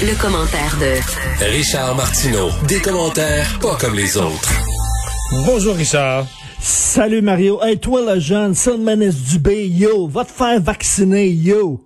[0.00, 2.50] Le commentaire de Richard Martineau.
[2.68, 4.52] Des commentaires pas comme les autres.
[5.46, 6.26] Bonjour Richard.
[6.60, 7.60] Salut Mario.
[7.62, 11.84] Hey, toi le jeune, Salmanes Dubé, yo, va te faire vacciner, yo.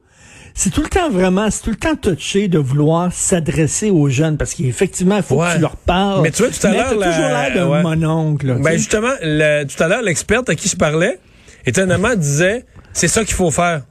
[0.54, 4.36] C'est tout le temps vraiment, c'est tout le temps touché de vouloir s'adresser aux jeunes
[4.36, 5.48] parce qu'effectivement, il faut Ouais.
[5.50, 6.22] que tu leur parles.
[6.22, 7.82] Mais tu vois, tout à l'heure, la- toujours l'air d'un ouais.
[7.82, 8.46] mononcle.
[8.46, 11.18] là, Ben justement, le- tout à l'heure, l'experte à qui je parlais,
[11.64, 13.82] étonnamment, disait c'est ça qu'il faut faire.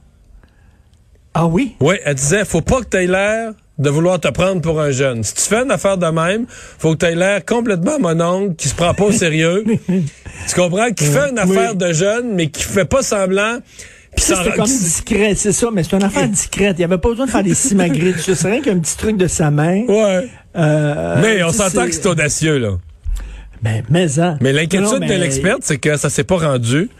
[1.34, 1.74] Ah oui?
[1.80, 4.90] Oui, elle disait faut pas que tu aies l'air de vouloir te prendre pour un
[4.90, 5.22] jeune.
[5.24, 6.44] Si tu fais une affaire de même,
[6.78, 9.64] faut que tu aies l'air complètement mononcle, qui se prend pas au sérieux.
[9.88, 10.90] tu comprends?
[10.92, 11.56] Qui fait une Oui.
[11.56, 13.58] affaire de jeune, mais qui fait pas semblant.
[14.14, 16.76] Puis Ça, C'était comme discret, c'est ça, mais c'est une affaire discrète.
[16.76, 18.14] Il n'y avait pas besoin de faire des simagrées.
[18.18, 19.84] C'est rien qu'un petit truc de sa main.
[19.88, 20.28] Ouais.
[20.54, 22.72] Euh, mais on sais, s'entend que c'est audacieux, là.
[23.62, 24.36] Ben, mais, hein.
[24.42, 26.90] Mais l'inquiétude mais- de l'experte, c'est que ça s'est pas rendu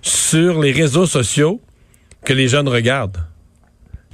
[0.00, 1.60] sur les réseaux sociaux
[2.24, 3.18] que les jeunes regardent.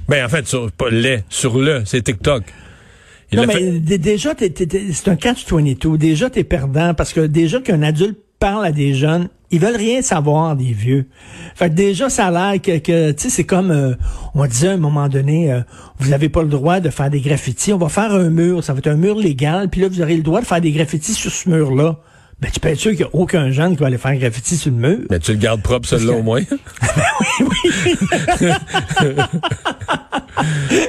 [0.07, 2.43] Ben, en fait, sur, pas les, sur le, c'est TikTok.
[3.31, 4.53] Il Non, mais fait- déjà, t'es-
[4.93, 5.97] c'est un catch-22.
[5.97, 10.01] Déjà, t'es perdant parce que déjà qu'un adulte parle à des jeunes, ils veulent rien
[10.01, 11.07] savoir des vieux.
[11.55, 13.95] Fait que déjà, ça a l'air que, que, tu sais, c'est comme, euh,
[14.33, 15.59] on disait à un moment donné, euh,
[15.99, 18.71] vous n'avez pas le droit de faire des graffitis, on va faire un mur, ça
[18.73, 21.13] va être un mur légal, puis là, vous aurez le droit de faire des graffitis
[21.13, 21.99] sur ce mur-là.
[22.39, 24.15] Ben, tu peux être sûr qu'il n'y a aucun jeune qui va aller faire un
[24.17, 24.99] graffiti sur le mur.
[25.09, 26.41] Mais tu le gardes propre, celui-là, que- au moins.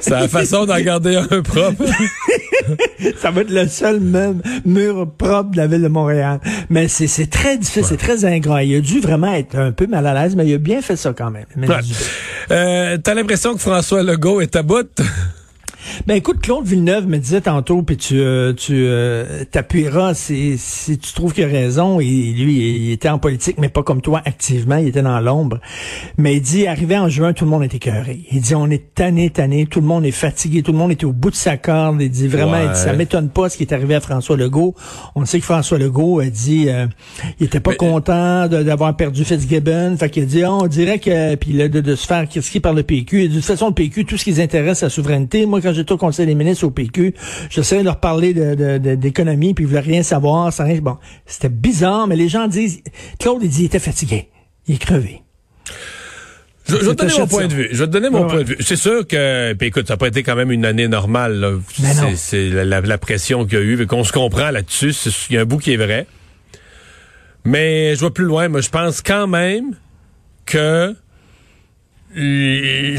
[0.02, 1.84] c'est la façon d'en garder un propre.
[3.18, 6.38] Ça va être le seul même mur propre de la ville de Montréal.
[6.68, 8.62] Mais c'est très difficile, c'est très ingrat.
[8.64, 10.96] Il a dû vraiment être un peu mal à l'aise, mais il a bien fait
[10.96, 11.46] ça quand même.
[11.56, 11.66] Ouais.
[12.50, 14.86] Euh, T'as l'impression que François Legault est à bout?
[16.06, 20.98] Ben écoute, Claude Villeneuve me disait tantôt, puis tu euh, tu euh, t'appuieras si, si
[20.98, 22.00] tu trouves qu'il a raison.
[22.00, 24.76] Et lui, il était en politique, mais pas comme toi activement.
[24.76, 25.60] Il était dans l'ombre.
[26.16, 28.20] Mais il dit, arrivé en juin, tout le monde était écœuré.
[28.32, 29.66] Il dit, on est tanné, tanné.
[29.66, 30.62] Tout le monde est fatigué.
[30.62, 32.00] Tout le monde était au bout de sa corde.
[32.02, 32.96] Il dit vraiment, il dit, ça Ouais.
[32.96, 34.74] m'étonne pas ce qui est arrivé à François Legault.
[35.14, 36.86] On sait que François Legault a dit, euh,
[37.40, 39.96] il était pas Mais- content d'avoir perdu Fitzgibbon.
[39.98, 42.82] Fait qu'il a dit, on dirait que, puis de, de se faire critiquer par le
[42.82, 43.22] PQ.
[43.24, 45.46] Il dit, de toute façon, le PQ, tout ce qui les intéresse, c'est la souveraineté.
[45.46, 47.14] Moi, quand j'étais au Conseil des ministres au PQ,
[47.50, 50.52] j'essayais de leur parler de- de- de- d'économie, puis ils voulaient rien savoir.
[50.52, 50.64] Ça.
[50.80, 50.96] Bon,
[51.26, 52.82] c'était bizarre, mais les gens disent,
[53.18, 54.28] Claude, il dit, il était fatigué.
[54.66, 55.22] Il est crevé.
[56.66, 57.68] Je, je vais te donner mon point de vue.
[57.72, 58.56] Je vais te donner mon Ouais, point de vue.
[58.60, 61.38] C'est sûr que, puis écoute, ça n'a pas été quand même une année normale.
[61.40, 61.62] non.
[62.14, 64.92] C'est- la, pression qu'il y a eu, qu'on se comprend là-dessus.
[65.30, 66.06] Il y a un bout qui est vrai.
[67.44, 68.48] Mais je vois plus loin.
[68.48, 69.76] Moi, je pense quand même
[70.44, 70.94] que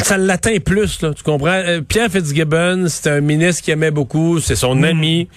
[0.04, 1.50] ça l'atteint plus, là, tu comprends?
[1.50, 5.28] Euh, Pierre Fitzgibbon, c'était un ministre qui aimait beaucoup, c'est son ami,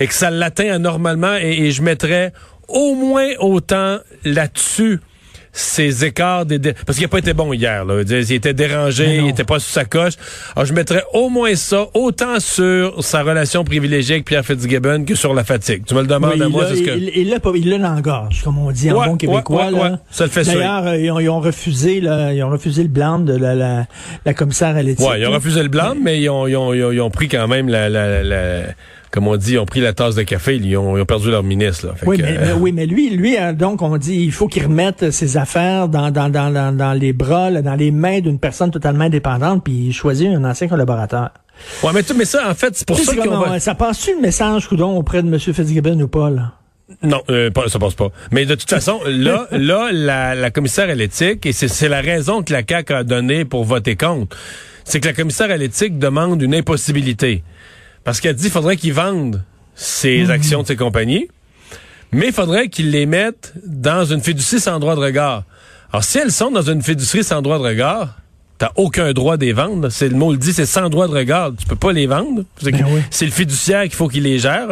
[0.00, 2.32] et que ça l'atteint anormalement, et, et je mettrais
[2.68, 5.00] au moins autant là-dessus
[5.56, 8.02] ces écarts des dé- parce qu'il a pas été bon hier là.
[8.02, 10.14] Il était dérangé, Mais il était pas sous sa coche.
[10.56, 15.14] Alors je mettrais au moins ça autant sur sa relation privilégiée avec Pierre Fitzgibbon que
[15.14, 15.84] sur la fatigue.
[15.86, 17.38] Tu me le demandes Oui, à il moi, l'a- c'est ce que il- il l'a
[17.40, 19.66] pas- il l'a dans la gorge, comme on dit en Ouais, bon québécois.
[19.66, 19.78] ouais, là.
[19.78, 19.96] ouais, ouais.
[20.10, 20.42] Ça le fait.
[20.44, 23.54] D'ailleurs, euh, ils, ont, ils ont refusé, là, ils ont refusé le blâme de la,
[23.54, 23.86] la,
[24.26, 25.06] la commissaire à l'éthique.
[25.08, 27.10] Ouais, ils ont refusé le blanc, mais ils ont, ils ont, ils ont, ils ont
[27.10, 28.62] pris quand même la, la, la-
[29.14, 31.30] comme on dit, ils ont pris la tasse de café, ils ont, ils ont perdu
[31.30, 31.86] leur ministre.
[31.86, 31.94] Là.
[31.94, 34.32] Fait Oui que, mais, euh, mais- oui, mais lui, lui, hein, donc, on dit, il
[34.32, 37.92] faut qu'il remette ses affaires dans, dans, dans, dans, dans les bras, là, dans les
[37.92, 41.30] mains d'une personne totalement indépendante, puis il choisit un ancien collaborateur.
[41.84, 43.60] ouais, mais, mais ça, en fait, c'est pour ça qu'on va...
[43.60, 45.38] ça passe-tu le message, coudon, auprès de M.
[45.38, 46.54] Fitzgibbon ou pas, là?
[47.02, 48.08] Non, euh, ça passe pas.
[48.32, 52.00] Mais de toute façon, là, là, la, la commissaire à l'éthique, et c'est c'est la
[52.00, 54.36] raison que la CAQ a donnée pour voter contre,
[54.84, 57.42] c'est que la commissaire à l'éthique demande une impossibilité.
[58.04, 59.42] Parce qu'elle dit qu'il faudrait qu'ils vendent
[59.74, 61.28] ses actions de ses compagnies,
[62.12, 65.44] mais il faudrait qu'ils les mettent dans une fiducie sans droit de regard.
[65.90, 68.18] Alors, si elles sont dans une fiducie sans droit de regard,
[68.64, 69.90] t'as aucun droit de les vendre.
[69.90, 71.52] C'est le mot le dit, c'est sans droit de regard.
[71.58, 72.44] Tu peux pas les vendre.
[72.62, 73.00] C'est Ben oui.
[73.26, 74.68] le fiduciaire qu'il faut qu'il les gère.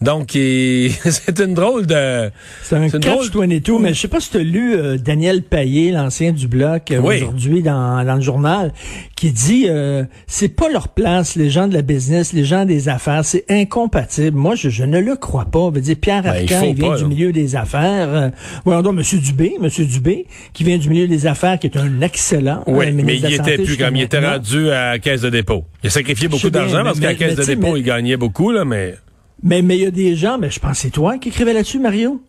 [0.00, 2.30] Donc, c'est une drôle de...
[2.62, 5.42] C'est un une drôle- catch-22, mais je sais pas si tu as lu euh, Daniel
[5.42, 7.16] Payet, l'ancien du Bloc, euh, Oui.
[7.22, 8.72] aujourd'hui dans, dans le journal,
[9.16, 12.88] qui dit euh, c'est pas leur place, les gens de la business, les gens des
[12.88, 14.36] affaires, c'est incompatible.
[14.36, 15.70] Moi, je, je ne le crois pas.
[15.70, 17.08] Veut dire, Pierre Ben, il Arcan, faut il, vient pas, du là.
[17.08, 18.08] milieu des affaires.
[18.14, 18.30] Euh,
[18.64, 19.18] voyons donc, M.
[19.20, 19.68] Dubé, M.
[19.86, 23.34] Dubé, qui vient du milieu des affaires, qui est un excellent Oui, euh, mais il
[23.34, 25.64] était plus comme il était rendu à la caisse de dépôt.
[25.82, 28.64] Il a sacrifié beaucoup d'argent parce qu'à la caisse de dépôt, il gagnait beaucoup, là,
[28.64, 28.94] mais...
[29.42, 31.52] Mais mais il y a des gens, mais je pense que c'est toi qui écrivais
[31.52, 32.20] là-dessus, Mario.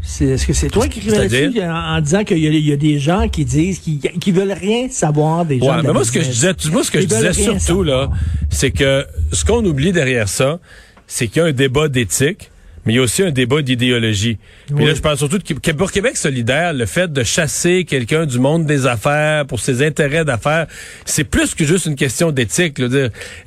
[0.00, 2.66] C'est- Est-ce que c'est toi qui écrivais là-dessus en, en disant qu'il y, a- il
[2.66, 5.86] y a des gens qui disent qui, qui veulent rien savoir des gens Ouais, de
[5.88, 8.08] mais moi, ce que je disais, tu- moi, ce que je Ils disais surtout, là,
[8.48, 10.60] c'est que ce qu'on oublie derrière ça,
[11.06, 12.50] c'est qu'il y a un débat d'éthique,
[12.86, 14.38] mais il y a aussi un débat d'idéologie.
[14.66, 14.84] Puis Oui.
[14.86, 18.64] là, je parle surtout Qué- pour Québec solidaire, le fait de chasser quelqu'un du monde
[18.66, 20.66] des affaires pour ses intérêts d'affaires,
[21.04, 22.80] c'est plus que juste une question d'éthique.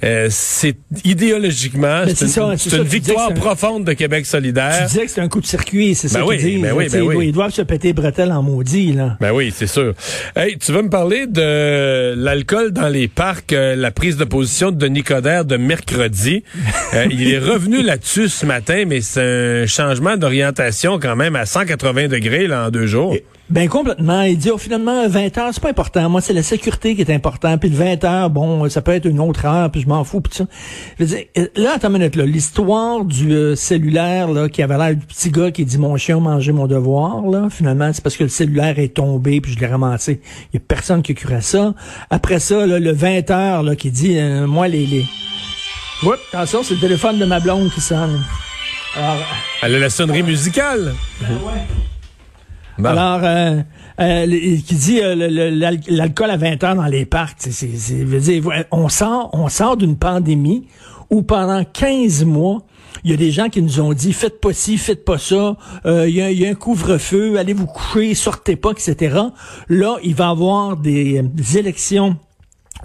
[0.04, 0.76] euh, c'est
[1.06, 4.86] idéologiquement, c'est une, ça, ça, tu victoire que un- profonde de Québec Tu solidaire.
[4.88, 6.62] disais que c'est un coup de circuit, c'est ça Ben oui, qu'ils disent.
[6.62, 7.28] ben oui, Tu ben oui.
[7.28, 9.18] Ils doivent se péter les bretelles en maudit, là.
[9.20, 9.94] Ben oui, c'est sûr.
[10.36, 14.72] Hey, tu veux me parler de l'alcool dans les parcs, euh, la prise de position
[14.72, 16.44] de Denis Coderre de mercredi?
[16.94, 21.46] Euh, il est revenu là-dessus ce matin, mais c'est un changement d'orientation quand même à
[21.46, 23.16] 180 degrés là, en deux jours.
[23.50, 24.22] Ben complètement.
[24.22, 26.08] Il dit oh, finalement 20 heures, c'est pas important.
[26.08, 27.58] Moi, c'est la sécurité qui est important.
[27.58, 30.22] Puis le 20 heures, bon, ça peut être une autre heure, puis je m'en fous,
[30.22, 30.46] puis ça.
[31.00, 32.26] Je veux dire, euh, là, attends une là.
[32.26, 36.20] L'histoire du euh, cellulaire, là, qui avait l'air du petit gars qui dit mon chien
[36.20, 39.68] manger mon devoir, là, finalement, c'est parce que le cellulaire est tombé, puis je l'ai
[39.68, 40.22] ramassé.
[40.54, 41.74] Il y a personne qui a à ça.
[42.12, 45.06] Après ça, là, le 20 heures, là, qui dit euh, moi les les.
[46.04, 48.24] Oups, attention, c'est le téléphone de ma blonde qui sonne.
[48.96, 49.18] Alors,
[49.62, 50.94] Elle a la sonnerie musicale.
[52.78, 52.90] Bon.
[52.90, 53.62] Alors, euh,
[54.00, 54.26] euh,
[54.66, 59.30] qui dit euh, l'alcool à 20 heures dans les parcs, c'est, veut dire, on sort,
[59.34, 60.68] on sort d'une pandémie
[61.10, 62.60] où pendant 15 mois,
[63.04, 65.58] il y a des gens qui nous ont dit faites pas ci, faites pas ça,
[65.86, 69.18] euh, il y, y a un couvre-feu, allez vous coucher, sortez pas, etc.
[69.68, 72.18] Là, il va y avoir des, des élections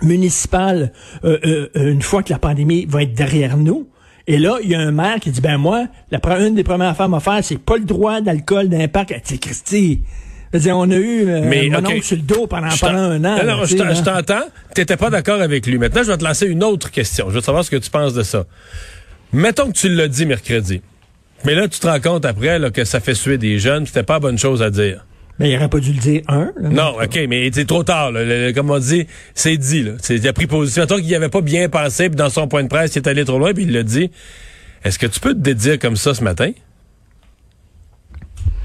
[0.02, 0.92] municipales
[1.24, 3.88] euh, euh, une fois que la pandémie va être derrière nous.
[4.26, 6.88] Et là, il y a un maire qui dit, ben moi, la, une des premières
[6.88, 9.14] affaires à faire, c'est pas le droit d'alcool dans un parc.
[9.22, 10.00] Sais, Christy,
[10.54, 13.44] dire, on a eu euh, Mais, mon oncle sur le dos pendant, pendant un an.
[13.44, 14.44] Non, je t'entends.
[14.74, 15.78] T'étais pas d'accord avec lui.
[15.78, 17.26] Maintenant, je vais te lancer une autre question.
[17.28, 18.44] Je veux savoir ce que tu penses de ça.
[19.32, 20.80] Mettons que tu l'as dit mercredi.
[21.44, 24.02] Mais là, tu te rends compte après là, que ça fait suer des jeunes, c'était
[24.02, 25.04] pas bonne chose à dire.
[25.38, 26.52] Ben, il aurait pas dû le dire, un.
[26.56, 26.68] là.
[26.68, 28.12] Non, OK, mais c'est trop tard.
[28.12, 28.52] là.
[28.52, 29.82] Comme on dit, c'est dit.
[29.82, 29.92] Là.
[30.08, 30.82] Il a pris position.
[30.82, 33.24] Mettons qu'il avait pas bien pensé, puis dans son point de presse, il est allé
[33.24, 34.10] trop loin, puis il l'a dit.
[34.84, 36.52] Est-ce que tu peux te dédire comme ça ce matin?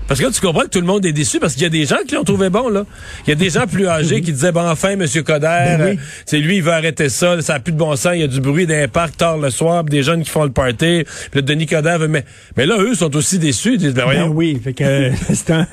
[0.10, 1.70] Parce que là, tu comprends que tout le monde est déçu parce qu'il y a
[1.70, 2.84] des gens qui l'ont trouvé bon, là.
[3.26, 5.06] Il y a des gens plus âgés qui disaient, bon, enfin, M.
[5.24, 5.88] Coder, Ben oui.
[5.92, 5.96] euh,
[6.26, 8.28] c'est lui, il veut arrêter ça, ça n'a plus de bon sens, il y a
[8.28, 11.06] du bruit d'un parc tard le soir, puis des jeunes qui font le party, puis
[11.36, 12.26] là, Denis Coder veut, mais,
[12.58, 15.52] mais là, eux sont aussi déçus, ils disent, ben, Ben oui, fait que euh, c'est
[15.52, 15.68] un.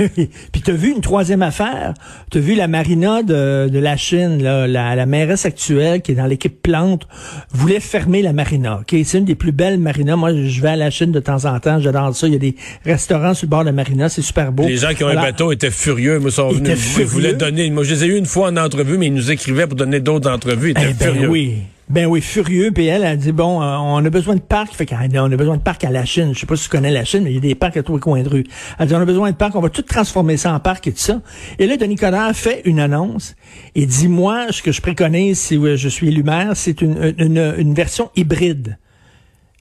[0.52, 1.94] Puis t'as vu une troisième affaire?
[2.30, 6.16] T'as vu la marina de, de la Chine, là, la, la mairesse actuelle qui est
[6.16, 7.08] dans l'équipe Plante
[7.52, 8.80] voulait fermer la marina.
[8.82, 10.16] Ok, c'est une des plus belles marinas.
[10.16, 12.26] Moi, je vais à la Chine de temps en temps, j'adore ça.
[12.26, 12.54] Il y a des
[12.84, 14.66] restaurants sur le bord de la marina, c'est super beau.
[14.66, 16.18] Les gens qui ont Alors, un bateau étaient furieux.
[16.18, 17.70] Moi, sont Ils venus, ils voulaient donner.
[17.70, 20.00] Moi, je les ai eu une fois en entrevue, mais ils nous écrivaient pour donner
[20.00, 20.68] d'autres entrevues.
[20.76, 21.28] Ils étaient Eh ben furieux.
[21.28, 21.54] oui.
[21.88, 22.72] Ben oui, furieux.
[22.74, 24.74] Puis elle a dit, bon, euh, on a besoin de parcs.
[24.74, 26.30] Fait on a besoin de parcs à la Chine.
[26.34, 27.84] Je sais pas si tu connais la Chine, mais il y a des parcs à
[27.84, 28.44] tous les coins de rue.
[28.80, 29.54] Elle dit, on a besoin de parcs.
[29.54, 31.20] On va tout transformer ça en parc et tout ça.
[31.60, 33.36] Et là, Denis Coderre fait une annonce
[33.76, 37.54] et dit, moi, ce que je préconise, si je suis élu maire, c'est une, une,
[37.56, 38.78] une version hybride.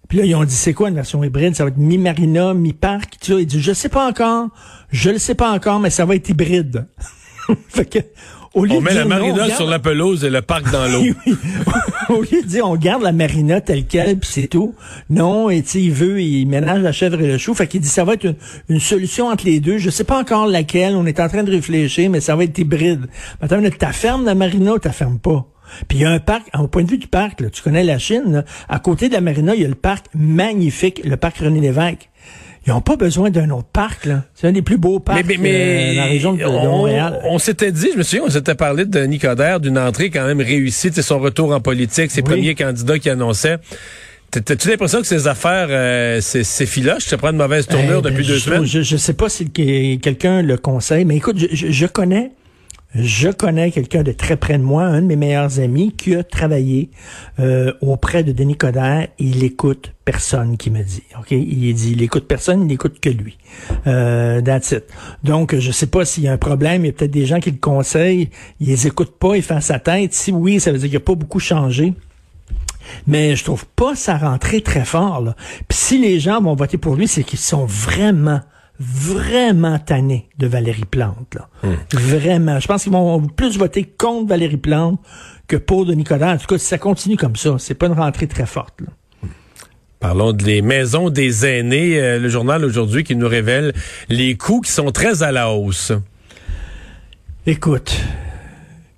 [0.08, 1.56] Puis là, ils ont dit, c'est quoi une version hybride?
[1.56, 3.18] Ça va être mi-marina, mi-parc.
[3.20, 4.50] Tu vois, il dit, je sais pas encore.
[4.92, 6.88] Je le sais pas encore, mais ça va être hybride.
[7.70, 8.00] fait que,
[8.54, 10.72] au lieu On de met dire la non, marina sur la pelouse et le parc
[10.72, 11.04] dans l'eau.
[12.10, 14.76] Au lieu de dire on garde la marina telle quelle puis c'est tout.
[15.10, 17.54] Non, et tu sais, il veut, il ménage la chèvre et le chou.
[17.54, 18.36] Fait qu'il dit ça va être une,
[18.70, 19.78] une solution entre les deux.
[19.78, 20.96] Je sais pas encore laquelle.
[20.96, 23.08] On est en train de réfléchir, mais ça va être hybride.
[23.52, 25.46] Minute, t'as ferme la marina ou t'as ferme pas?
[25.88, 27.84] Puis il y a un parc, au point de vue du parc, là, tu connais
[27.84, 31.18] la Chine, là, à côté de la marina, il y a le parc magnifique, le
[31.18, 32.10] parc René Lévesque.
[32.68, 34.24] Ils n'ont pas besoin d'un autre parc, là.
[34.34, 36.46] C'est un des plus beaux parcs Mais, mais, mais euh, dans la région de, de
[36.46, 37.20] on, Montréal.
[37.26, 40.42] on s'était dit, je me souviens, on s'était parlé de Nicodère, d'une entrée quand même
[40.42, 42.28] réussie, son retour en politique, ses Oui.
[42.28, 43.58] premiers candidats qui annonçaient.
[44.32, 48.00] T'as- T'as-tu l'impression que ces affaires, euh, c'est c'est filoche, ça prend une mauvaise tournure
[48.00, 48.66] Eh ben, depuis deux je, semaines?
[48.66, 52.32] Je, je sais pas si que- quelqu'un le conseille, mais écoute, je, je- je connais,
[52.96, 56.24] je connais quelqu'un de très près de moi, un de mes meilleurs amis, qui a
[56.24, 56.90] travaillé
[57.40, 59.10] euh, auprès de Denis Coderre.
[59.20, 61.04] Il écoute personne qui me dit.
[61.20, 63.38] Ok, il dit, il écoute personne, il n'écoute que lui.
[63.86, 64.76] Euh, that's.
[65.24, 66.86] Donc, je sais pas s'il y a un problème.
[66.86, 68.30] Il y a peut-être des gens qui le conseillent.
[68.62, 70.14] Ils les écoutent pas, ils font sa tête.
[70.14, 71.94] Si oui, ça veut dire qu'il n'a pas beaucoup changé.
[73.08, 75.22] Mais je trouve pas sa rentrée très fort.
[75.22, 75.36] Là.
[75.68, 78.40] Puis si les gens vont voter pour lui, c'est qu'ils sont vraiment,
[78.80, 81.36] vraiment tannés de Valérie Plante.
[81.36, 81.50] Là.
[81.94, 82.60] Vraiment.
[82.60, 85.00] Je pense qu'ils vont plus voter contre Valérie Plante
[85.48, 86.30] que pour Denis Coderre.
[86.30, 88.82] En tout cas, si ça continue comme ça, c'est pas une rentrée très forte.
[88.82, 88.88] Là.
[90.00, 92.00] Parlons des maisons des aînés.
[92.00, 93.74] Euh, le journal aujourd'hui qui nous révèle
[94.10, 95.94] les coûts qui sont très à la hausse.
[97.48, 98.00] Écoute,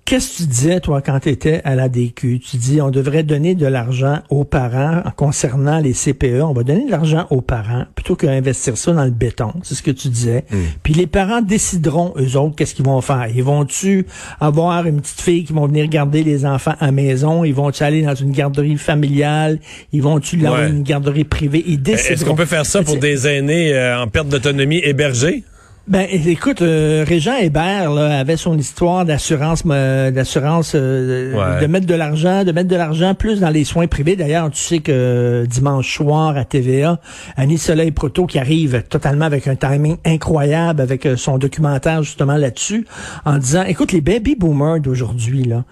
[0.08, 2.40] Qu'est-ce que tu disais, toi, quand tu étais à la DQ?
[2.40, 6.40] Tu dis, on devrait donner de l'argent aux parents en concernant les CPE.
[6.40, 9.52] On va donner de l'argent aux parents plutôt qu'investir ça dans le béton.
[9.62, 10.46] C'est ce que tu disais.
[10.50, 10.62] Hmm.
[10.82, 13.28] Puis les parents décideront, eux autres, qu'est-ce qu'ils vont faire.
[13.34, 14.06] Ils vont-tu
[14.40, 17.44] avoir une petite fille qui vont venir garder les enfants à maison?
[17.44, 19.60] Ils vont-tu aller dans une garderie familiale?
[19.92, 20.70] Ils vont-tu Ouais.
[20.70, 21.62] une garderie privée?
[21.66, 22.14] Ils décideront.
[22.14, 25.44] Est-ce qu'on peut faire ça pour des aînés euh, en perte d'autonomie hébergés?
[25.88, 31.62] Ben, écoute, euh, Régent Hébert là, avait son histoire d'assurance, euh, d'assurance, euh, Ouais.
[31.62, 34.14] de mettre de l'argent, de mettre de l'argent plus dans les soins privés.
[34.14, 37.00] D'ailleurs, tu sais que euh, dimanche soir à TVA,
[37.38, 42.36] Annie Soleil Proto qui arrive totalement avec un timing incroyable avec euh, son documentaire justement
[42.36, 42.86] là-dessus,
[43.24, 45.64] en disant, écoute, les baby boomers d'aujourd'hui là.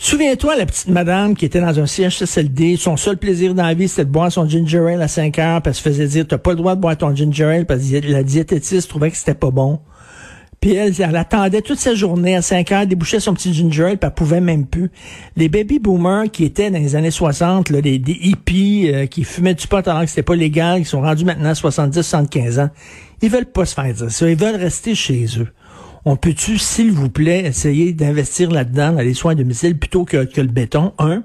[0.00, 3.88] Souviens-toi la petite madame qui était dans un CHSLD, son seul plaisir dans la vie,
[3.88, 6.38] c'était de boire son ginger ale à 5 heures, parce qu'elle se faisait dire, t'as
[6.38, 9.34] pas le droit de boire ton ginger ale, parce que la diététiste trouvait que c'était
[9.34, 9.80] pas bon.
[10.60, 14.10] Puis elle, attendait toute sa journée à 5 heures, débouchait son petit ginger ale, puis
[14.10, 14.90] pouvait même plus.
[15.36, 19.54] Les baby boomers qui étaient dans les années 60, là, des, hippies euh, qui fumaient
[19.54, 22.70] du pot alors que c'était pas légal, qui sont rendus maintenant à 70, 75 ans,
[23.22, 24.28] ils veulent pas se faire dire ça.
[24.28, 25.48] Ils veulent rester chez eux.
[26.04, 30.24] On peut-tu, s'il vous plaît, essayer d'investir là-dedans, dans les soins à domicile, plutôt que,
[30.24, 31.22] que le béton, un?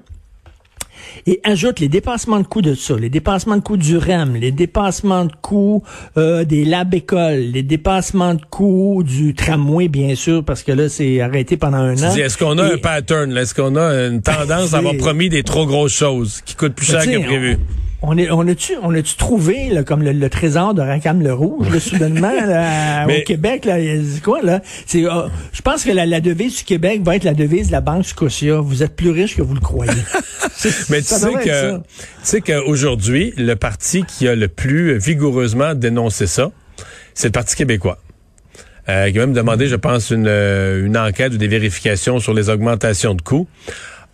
[1.26, 4.52] Et ajoute les dépassements de coûts de ça, les dépassements de coûts du REM, les
[4.52, 5.82] dépassements de coûts
[6.16, 10.88] euh, des lab écoles, les dépassements de coûts du tramway, bien sûr, parce que là,
[10.88, 12.14] c'est arrêté pendant un Tu an.
[12.16, 13.36] Est-ce qu'on a Et- un pattern?
[13.36, 16.86] Est-ce qu'on a une tendance à avoir promis des trop grosses choses qui coûtent plus
[16.86, 17.58] cher Tu sais, que prévu?
[18.06, 21.32] On, est, on a-tu, on a-tu trouvé là, comme le, le trésor de Racam le
[21.32, 23.78] Rouge, là, soudainement, là, Mais- au Québec, là,
[24.22, 24.60] quoi, là?
[24.84, 27.72] C'est, euh, je pense que la, la devise du Québec va être la devise de
[27.72, 28.56] la Banque Scotia.
[28.60, 29.90] Vous êtes plus riche que vous le croyez.
[30.90, 31.82] Mais tu sais que, tu
[32.22, 36.50] sais qu'aujourd'hui, le parti qui a le plus vigoureusement dénoncé ça,
[37.14, 37.98] c'est le Parti québécois.
[38.88, 42.34] Euh, qui a même demandé, je pense, une, euh, une enquête ou des vérifications sur
[42.34, 43.48] les augmentations de coûts.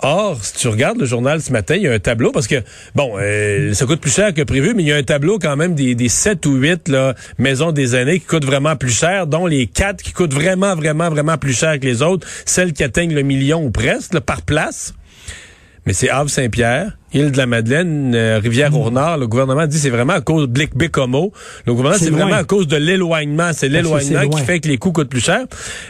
[0.02, 2.62] Or, si tu regardes le journal ce matin, il y a un tableau parce que,
[2.94, 5.56] bon, euh, ça coûte plus cher que prévu, mais il y a un tableau quand
[5.56, 9.26] même des, des 7 ou 8 là, maisons des années qui coûtent vraiment plus cher,
[9.26, 12.82] dont les 4 qui coûtent vraiment, vraiment, vraiment plus cher que les autres, celles qui
[12.82, 14.94] atteignent le million ou presque, là, par place.
[15.90, 19.16] Mais c'est Havre-Saint-Pierre, île de la Madeleine, euh, Rivière-au-Nord.
[19.18, 21.32] Le gouvernement dit que c'est vraiment à cause de Bécomo.
[21.66, 23.50] Le gouvernement, C'est vraiment à cause de l'éloignement.
[23.52, 25.46] C'est l'éloignement c'est qui fait que les coûts coûtent plus cher.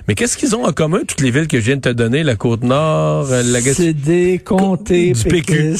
[0.09, 2.23] Mais qu'est-ce qu'ils ont en commun, toutes les villes que je viens de te donner,
[2.23, 5.75] la Côte-Nord, euh, la C'est des comtés Du PQ.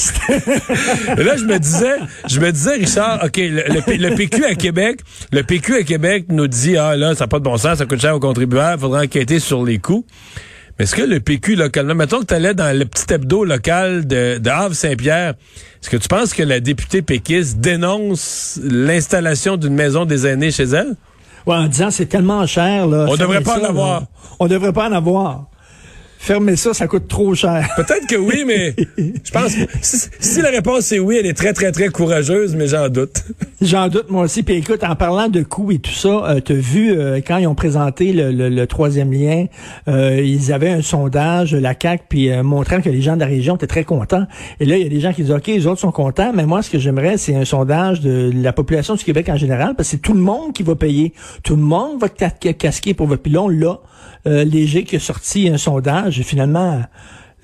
[1.17, 1.95] Et là, je me disais,
[2.29, 4.99] je me disais, Richard, OK, le, le P- le PQ à Québec,
[5.31, 7.87] le PQ à Québec nous dit, ah là, ça n'a pas de bon sens, ça
[7.87, 10.05] coûte cher aux contribuables, faudra enquêter sur les coûts.
[10.77, 14.07] Mais est-ce que le PQ localement, mettons que tu allais dans le petit hebdo local
[14.07, 15.33] de, de Havre-Saint-Pierre,
[15.81, 20.63] est-ce que tu penses que la députée péquiste dénonce l'installation d'une maison des aînés chez
[20.63, 20.95] elle?
[21.47, 22.87] Ouais, en disant c'est tellement cher.
[22.87, 24.01] Là, On devrait pas ça, en avoir.
[24.01, 24.07] là.
[24.39, 25.45] On devrait pas en avoir.
[26.19, 27.67] Fermez ça, ça coûte trop cher.
[27.75, 31.33] Peut-être que oui, mais je pense que si, si la réponse est oui, elle est
[31.33, 33.23] très, très, très courageuse, mais j'en doute.
[33.61, 34.41] J'en doute moi aussi.
[34.41, 37.45] Puis écoute, en parlant de coûts et tout ça, euh, t'as vu euh, quand ils
[37.45, 39.45] ont présenté le, le- le troisième lien,
[39.87, 43.27] euh, ils avaient un sondage, la CAC, puis euh, montrant que les gens de la
[43.27, 44.25] région étaient très contents.
[44.59, 46.47] Et là, il y a des gens qui disent ok, les autres sont contents, mais
[46.47, 49.89] moi, ce que j'aimerais, c'est un sondage de la population du Québec en général, parce
[49.89, 51.13] que c'est tout le monde qui va payer,
[51.43, 53.47] tout le monde va ca- ca- casquer pour votre pilon.
[53.47, 53.77] Là,
[54.25, 56.81] euh, léger qui a sorti un sondage, et finalement,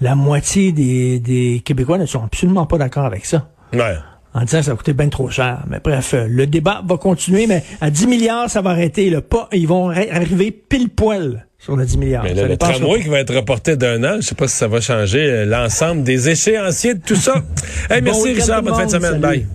[0.02, 3.96] la moitié des, des Québécois ne sont absolument pas d'accord avec ça Ouais.
[4.34, 5.64] En disant que ça va coûter bien trop cher.
[5.70, 9.10] Mais bref, euh, le débat va continuer, mais à 10 milliards, ça va arrêter.
[9.10, 9.22] Là.
[9.22, 12.24] Pas, ils vont arriver pile poil sur le 10 milliards.
[12.24, 14.68] Mais là, le tramway qui va être reporté d'un an, je sais pas si ça
[14.68, 17.36] va changer euh, l'ensemble des échéanciers de tout ça.
[17.90, 19.22] hey, merci Richard, le bonne fin de semaine.
[19.22, 19.22] salut.
[19.22, 19.48] Bye.